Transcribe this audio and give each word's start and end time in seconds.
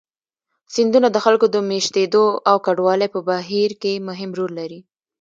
سیندونه 0.73 1.07
د 1.11 1.17
خلکو 1.25 1.45
د 1.51 1.55
مېشتېدو 1.69 2.25
او 2.49 2.57
کډوالۍ 2.65 3.07
په 3.15 3.19
بهیر 3.29 3.71
کې 3.81 4.03
مهم 4.07 4.29
رول 4.37 4.51
لري. 4.59 4.79